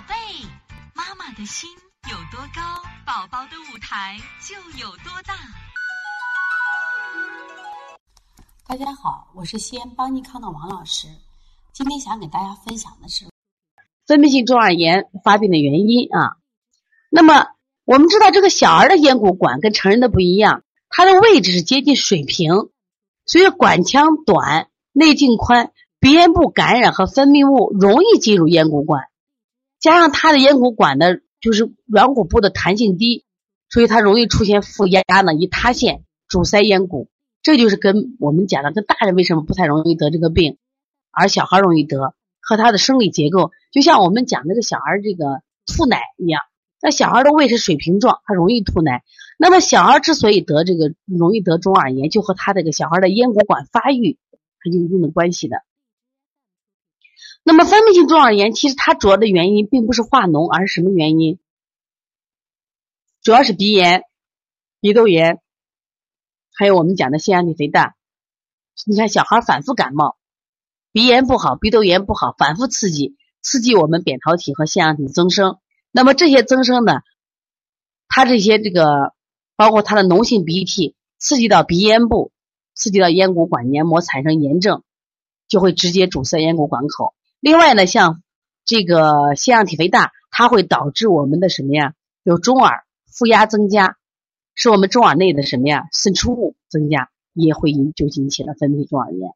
[0.00, 0.14] 宝贝，
[0.94, 1.68] 妈妈的心
[2.08, 2.62] 有多高，
[3.04, 5.34] 宝宝的舞台就有多大。
[8.66, 11.06] 大家好，我是西安邦尼康的王老师。
[11.74, 13.26] 今天想给大家分享的是
[14.06, 16.38] 分泌性中耳炎发病的原因啊。
[17.10, 17.48] 那么
[17.84, 22.70] 我们知道，这个小儿的咽鼓管跟成人的不一样，它的位置是接近水平，
[23.26, 29.09] 所以管腔短、内径宽，鼻咽部感染和分泌物容易进入咽鼓管。
[29.80, 33.24] 加上它的咽鼓管的，就是软骨部的弹性低，
[33.68, 37.08] 所以它容易出现负压呢，一塌陷，阻塞咽鼓。
[37.42, 40.58] 这就是跟我们讲的，跟大人为什么不太容易得这个病，
[41.10, 46.42] 而小孩容易得，和他的生理结构，就像我们讲那个小孩这个吐奶一样，
[46.82, 49.02] 那小孩的胃是水平状，他容易吐奶。
[49.38, 54.18] 那么小孩之所以得这个容易得中耳炎，就和他这个小孩的咽鼓管发育，
[54.58, 55.56] 它有一定的关系的。
[57.42, 61.38] 那么分泌性中耳炎其实它主要的原因并不是化脓，而是什么原因？
[63.22, 64.04] 主要是鼻炎、
[64.80, 65.40] 鼻窦炎，
[66.54, 67.96] 还有我们讲的腺样体肥大。
[68.86, 70.16] 你看小孩反复感冒，
[70.92, 75.58] 鼻炎不好，鼻窦炎不好，反复刺激，刺激我们扁桃体和腺样体增生。
[75.90, 77.00] 那么这些增生呢，
[78.08, 79.12] 它这些这个
[79.56, 82.32] 包括它的脓性鼻涕，刺激到鼻咽部，
[82.74, 84.82] 刺激到咽鼓管黏膜，产生炎症，
[85.48, 87.14] 就会直接阻塞咽鼓管口。
[87.40, 88.22] 另外呢，像
[88.66, 91.94] 这个腺样体肥大，它会导致我们的什么呀？
[92.22, 93.96] 有中耳负压增加，
[94.54, 95.88] 使我们中耳内的什么呀？
[95.90, 99.32] 渗出物增加，也会引就引起了分泌中耳炎。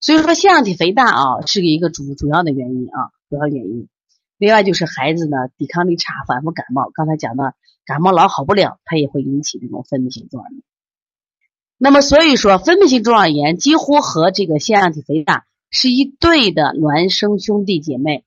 [0.00, 3.88] 所以说，腺样体肥大啊，是一个主主要的原因啊，主要原因。
[4.36, 6.90] 另外就是孩子呢，抵抗力差，反复感冒。
[6.92, 7.54] 刚才讲的
[7.86, 10.62] 感冒老好不了，它也会引起这种分泌性中耳炎。
[11.78, 15.46] 那么所以说，分泌性中耳炎几乎和这个腺样体肥大。
[15.74, 18.24] 是一对的孪生兄弟姐妹。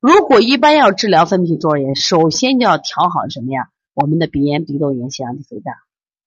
[0.00, 3.70] 如果一般要治疗分泌性中耳炎，首先就要调好什么呀？
[3.94, 5.72] 我们的鼻炎、鼻窦炎、腺样体肥大，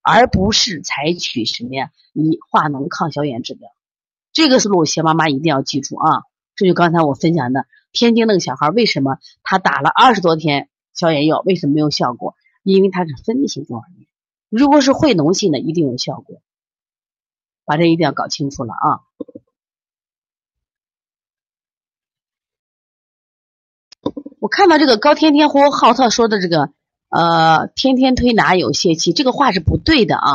[0.01, 1.91] 而不是采取什么呀？
[2.13, 3.69] 以化脓抗消炎治疗。
[4.33, 6.23] 这个思路，些妈妈一定要记住啊！
[6.55, 12.33] 这就刚才我分享的，天津那个小孩为什么他打了二十多天消炎药，为什么没有效果？
[12.63, 14.07] 因为他是分泌性中耳炎。
[14.49, 16.41] 如果是会脓性的，一定有效果。
[17.63, 19.01] 把这一定要搞清楚了啊！
[24.41, 26.71] 我看到这个高天天呼和浩特说的这个，
[27.09, 30.31] 呃，天天推拿有泄气，这个话是不对的啊！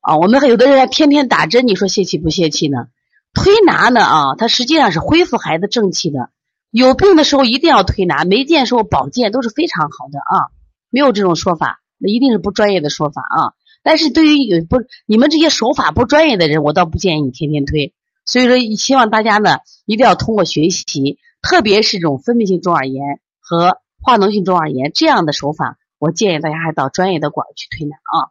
[0.00, 2.86] 啊，我们还有的人还天天打针，你说泄气不泄气呢？
[3.34, 6.30] 推拿呢啊，它实际上是恢复孩子正气的。
[6.70, 10.54] 有病的时候一定要推拿，没见时候保健都是非常好的啊！
[10.88, 13.54] 没有这种说法，那一定是不专业的说法啊！
[13.82, 17.92] 但是对于有不你们这些手法不专业的人，我倒不建议你天天推。
[18.30, 21.18] 所以说，希望大家呢一定要通过学习。
[21.42, 28.30] 特别是这种分泌性中耳炎和化脓性中耳炎这样的手法，我建议大家还到专业的馆去推拿啊。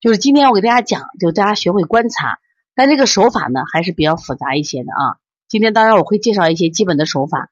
[0.00, 2.38] 就是今天我给大家讲，就大家学会观察，
[2.76, 5.18] 但这个手法呢还是比较复杂一些的啊。
[5.48, 7.50] 今天当然我会介绍一些基本的手法，